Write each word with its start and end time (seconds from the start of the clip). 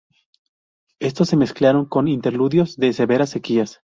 Estos 0.99 1.29
se 1.29 1.37
mezclaron 1.37 1.85
con 1.85 2.05
los 2.05 2.13
interludios 2.15 2.75
de 2.75 2.91
severas 2.91 3.29
sequías. 3.29 3.81